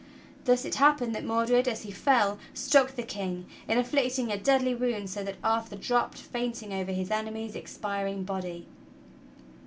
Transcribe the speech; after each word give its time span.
Thus 0.45 0.65
it 0.65 0.73
happened 0.73 1.13
that 1.13 1.23
Mordred, 1.23 1.67
as 1.67 1.83
he 1.83 1.91
fell, 1.91 2.39
struck 2.55 2.95
the 2.95 3.03
King, 3.03 3.45
inflicting 3.67 4.31
a 4.31 4.35
deadly 4.39 4.73
wound 4.73 5.11
so 5.11 5.23
that 5.23 5.35
Arthur 5.43 5.75
dropped 5.75 6.17
fainting 6.17 6.73
over 6.73 6.91
his 6.91 7.11
enemy's 7.11 7.55
expiring 7.55 8.23
body. 8.23 8.65